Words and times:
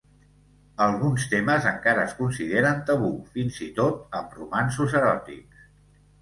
Alguns 0.85 1.25
temes 1.33 1.67
encara 1.71 2.05
es 2.09 2.15
consideren 2.21 2.81
tabú, 2.87 3.11
fins 3.37 3.61
i 3.67 3.69
tot 3.81 4.19
amb 4.21 4.35
romanços 4.41 4.97
eròtics. 5.03 5.63